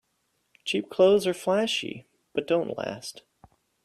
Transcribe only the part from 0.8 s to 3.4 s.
clothes are flashy but don't last.